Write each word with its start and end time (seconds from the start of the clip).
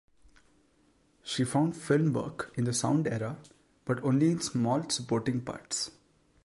She 1.21 1.43
found 1.45 1.77
film 1.77 2.13
work 2.13 2.51
in 2.57 2.63
the 2.63 2.73
sound 2.73 3.05
era, 3.07 3.37
but 3.85 4.03
only 4.03 4.31
in 4.31 4.39
small 4.41 4.89
supporting 4.89 5.41
parts. 5.41 5.91